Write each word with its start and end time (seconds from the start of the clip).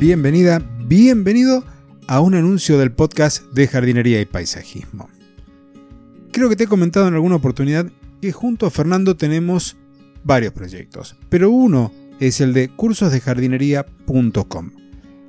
bienvenida, 0.00 0.60
bienvenido 0.86 1.62
a 2.06 2.20
un 2.20 2.34
anuncio 2.34 2.78
del 2.78 2.90
podcast 2.90 3.44
de 3.52 3.68
jardinería 3.68 4.18
y 4.18 4.24
paisajismo. 4.24 5.10
Creo 6.32 6.48
que 6.48 6.56
te 6.56 6.64
he 6.64 6.68
comentado 6.68 7.06
en 7.06 7.12
alguna 7.12 7.36
oportunidad 7.36 7.84
que 8.22 8.32
junto 8.32 8.64
a 8.64 8.70
Fernando 8.70 9.18
tenemos 9.18 9.76
varios 10.24 10.54
proyectos, 10.54 11.16
pero 11.28 11.50
uno 11.50 11.92
es 12.18 12.40
el 12.40 12.54
de 12.54 12.70
cursosdejardinería.com. 12.70 14.70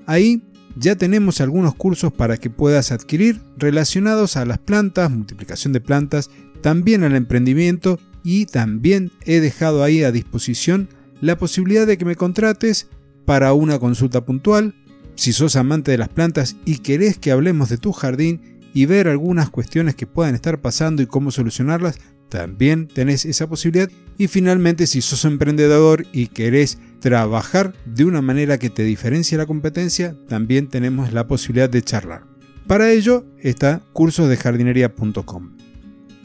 Ahí 0.06 0.42
ya 0.78 0.96
tenemos 0.96 1.42
algunos 1.42 1.76
cursos 1.76 2.14
para 2.14 2.38
que 2.38 2.50
puedas 2.50 2.94
adquirir 2.94 3.42
relacionados 3.58 4.38
a 4.38 4.46
las 4.46 4.60
plantas, 4.60 5.12
multiplicación 5.12 5.74
de 5.74 5.82
plantas, 5.82 6.30
también 6.62 7.04
al 7.04 7.18
emprendimiento 7.18 8.00
y 8.24 8.46
también 8.46 9.12
he 9.26 9.42
dejado 9.42 9.84
ahí 9.84 10.04
a 10.04 10.14
disposición 10.14 10.88
la 11.20 11.38
posibilidad 11.38 11.86
de 11.86 11.98
que 11.98 12.06
me 12.06 12.16
contrates 12.16 12.88
para 13.26 13.54
una 13.54 13.80
consulta 13.80 14.26
puntual, 14.26 14.76
si 15.16 15.34
sos 15.34 15.56
amante 15.56 15.92
de 15.92 15.98
las 15.98 16.10
plantas 16.10 16.56
y 16.66 16.80
querés 16.80 17.18
que 17.18 17.32
hablemos 17.32 17.70
de 17.70 17.78
tu 17.78 17.92
jardín 17.92 18.60
y 18.74 18.86
ver 18.86 19.08
algunas 19.08 19.50
cuestiones 19.50 19.96
que 19.96 20.08
puedan 20.08 20.36
estar 20.36 20.62
pasando 20.62 21.02
y 21.02 21.08
cómo 21.08 21.32
solucionarlas, 21.32 22.00
también 22.30 22.88
tenés 22.88 23.26
esa 23.26 23.48
posibilidad. 23.48 23.90
Y 24.18 24.28
finalmente, 24.28 24.88
si 24.88 25.02
sos 25.02 25.26
emprendedor 25.26 26.06
y 26.14 26.28
querés 26.28 26.80
trabajar 27.00 27.74
de 27.86 28.06
una 28.06 28.22
manera 28.22 28.58
que 28.58 28.70
te 28.70 28.84
diferencie 28.84 29.38
la 29.38 29.46
competencia, 29.46 30.16
también 30.30 30.68
tenemos 30.68 31.12
la 31.12 31.28
posibilidad 31.28 31.70
de 31.70 31.82
charlar. 31.82 32.24
Para 32.68 32.92
ello 32.92 33.26
está 33.40 33.82
cursosdejardinería.com. 33.92 35.58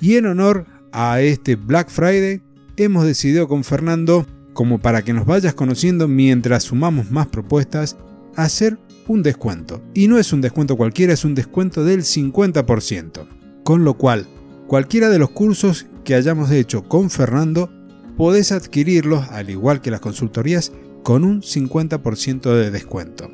Y 0.01 0.17
en 0.17 0.27
honor 0.27 0.67
a 0.93 1.21
este 1.21 1.57
Black 1.57 1.91
Friday, 1.91 2.41
hemos 2.77 3.05
decidido 3.05 3.49
con 3.49 3.65
Fernando, 3.65 4.27
como 4.57 4.79
para 4.79 5.03
que 5.03 5.13
nos 5.13 5.27
vayas 5.27 5.55
conociendo 5.55 6.09
mientras 6.09 6.65
sumamos 6.65 7.11
más 7.11 7.27
propuestas, 7.29 7.99
hacer 8.35 8.79
un 9.07 9.23
descuento. 9.23 9.83
Y 9.95 10.09
no 10.09 10.19
es 10.19 10.33
un 10.33 10.41
descuento 10.41 10.77
cualquiera, 10.77 11.13
es 11.13 11.27
un 11.27 11.35
descuento 11.35 11.85
del 11.85 12.03
50%. 12.03 13.29
Con 13.63 13.85
lo 13.85 13.95
cual, 13.95 14.27
cualquiera 14.67 15.11
de 15.11 15.19
los 15.19 15.31
cursos 15.31 15.87
que 16.05 16.15
hayamos 16.15 16.51
hecho 16.51 16.89
con 16.89 17.11
Fernando, 17.11 17.71
podés 18.17 18.51
adquirirlos, 18.51 19.29
al 19.29 19.51
igual 19.51 19.83
que 19.83 19.91
las 19.91 20.01
consultorías, 20.01 20.73
con 21.03 21.23
un 21.23 21.43
50% 21.43 22.55
de 22.55 22.71
descuento. 22.71 23.31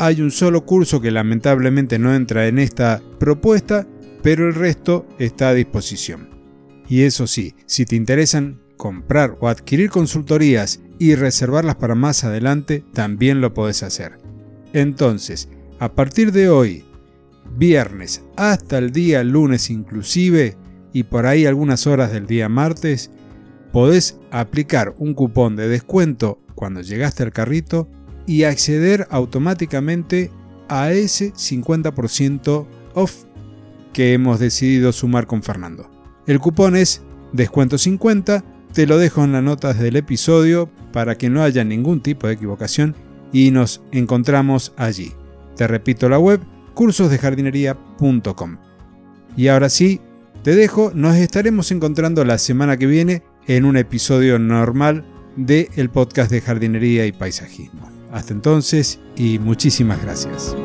Hay 0.00 0.20
un 0.20 0.32
solo 0.32 0.66
curso 0.66 1.00
que 1.00 1.12
lamentablemente 1.12 2.00
no 2.00 2.14
entra 2.14 2.48
en 2.48 2.58
esta 2.58 3.00
propuesta, 3.20 3.86
pero 4.24 4.48
el 4.48 4.54
resto 4.54 5.06
está 5.20 5.50
a 5.50 5.54
disposición. 5.54 6.30
Y 6.88 7.02
eso 7.02 7.28
sí, 7.28 7.54
si 7.66 7.84
te 7.84 7.94
interesan 7.94 8.58
comprar 8.78 9.36
o 9.40 9.48
adquirir 9.48 9.90
consultorías 9.90 10.80
y 10.98 11.14
reservarlas 11.14 11.76
para 11.76 11.94
más 11.94 12.24
adelante, 12.24 12.82
también 12.94 13.42
lo 13.42 13.52
podés 13.52 13.82
hacer. 13.82 14.18
Entonces, 14.72 15.50
a 15.78 15.92
partir 15.92 16.32
de 16.32 16.48
hoy, 16.48 16.84
viernes 17.56 18.22
hasta 18.36 18.78
el 18.78 18.92
día 18.92 19.22
lunes 19.22 19.68
inclusive, 19.68 20.56
y 20.94 21.02
por 21.02 21.26
ahí 21.26 21.44
algunas 21.44 21.86
horas 21.86 22.10
del 22.12 22.26
día 22.26 22.48
martes, 22.48 23.10
podés 23.72 24.18
aplicar 24.30 24.94
un 24.96 25.12
cupón 25.12 25.56
de 25.56 25.68
descuento 25.68 26.40
cuando 26.54 26.80
llegaste 26.80 27.22
al 27.22 27.32
carrito 27.32 27.88
y 28.26 28.44
acceder 28.44 29.06
automáticamente 29.10 30.30
a 30.68 30.92
ese 30.92 31.32
50% 31.32 32.66
off 32.94 33.24
que 33.92 34.12
hemos 34.12 34.38
decidido 34.38 34.92
sumar 34.92 35.26
con 35.26 35.42
Fernando. 35.42 35.90
El 36.26 36.38
cupón 36.40 36.76
es 36.76 37.02
descuento 37.32 37.78
50, 37.78 38.44
te 38.72 38.86
lo 38.86 38.98
dejo 38.98 39.24
en 39.24 39.32
las 39.32 39.42
notas 39.42 39.78
del 39.78 39.96
episodio 39.96 40.70
para 40.92 41.16
que 41.16 41.30
no 41.30 41.42
haya 41.42 41.64
ningún 41.64 42.00
tipo 42.00 42.26
de 42.26 42.34
equivocación 42.34 42.94
y 43.32 43.50
nos 43.50 43.82
encontramos 43.92 44.72
allí. 44.76 45.12
Te 45.56 45.66
repito 45.66 46.08
la 46.08 46.18
web 46.18 46.40
cursosdejardinería.com. 46.74 48.58
Y 49.36 49.48
ahora 49.48 49.68
sí, 49.68 50.00
te 50.42 50.54
dejo, 50.54 50.92
nos 50.94 51.16
estaremos 51.16 51.70
encontrando 51.72 52.24
la 52.24 52.38
semana 52.38 52.76
que 52.76 52.86
viene 52.86 53.22
en 53.46 53.64
un 53.64 53.76
episodio 53.76 54.38
normal 54.38 55.04
de 55.36 55.70
el 55.76 55.90
podcast 55.90 56.30
de 56.30 56.40
jardinería 56.40 57.06
y 57.06 57.12
paisajismo. 57.12 57.90
Hasta 58.12 58.32
entonces 58.32 59.00
y 59.16 59.38
muchísimas 59.38 60.02
gracias. 60.02 60.56